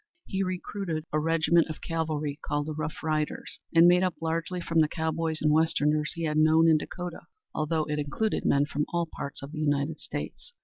He 0.25 0.41
recruited 0.41 1.05
a 1.13 1.19
regiment 1.19 1.67
of 1.67 1.79
cavalry 1.79 2.39
called 2.43 2.65
the 2.65 2.73
"Rough 2.73 3.03
Riders" 3.03 3.59
and 3.71 3.85
made 3.87 4.01
up 4.01 4.15
largely 4.19 4.59
from 4.59 4.81
the 4.81 4.87
cowboys 4.87 5.43
and 5.43 5.51
westerners 5.53 6.13
he 6.15 6.23
had 6.23 6.37
known 6.37 6.67
in 6.67 6.79
Dakota, 6.79 7.27
although 7.53 7.83
it 7.87 7.99
included 7.99 8.43
men 8.43 8.65
from 8.65 8.85
all 8.89 9.05
parts 9.15 9.43
of 9.43 9.51
the 9.51 9.59
United 9.59 9.99
States. 9.99 10.53